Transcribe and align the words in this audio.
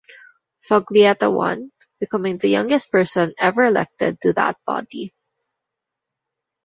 Foglietta 0.67 1.29
won, 1.31 1.71
becoming 1.99 2.35
the 2.39 2.47
youngest 2.47 2.91
person 2.91 3.35
ever 3.37 3.61
elected 3.65 4.19
to 4.21 4.33
that 4.33 4.57
body. 4.65 5.13